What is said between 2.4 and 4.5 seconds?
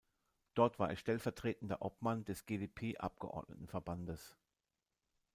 GdP-Abgeordnetenverbandes.